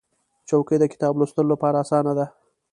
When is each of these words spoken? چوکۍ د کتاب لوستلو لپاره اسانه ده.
چوکۍ 0.47 0.77
د 0.79 0.85
کتاب 0.93 1.13
لوستلو 1.19 1.49
لپاره 1.53 1.75
اسانه 1.83 2.13
ده. 2.17 2.25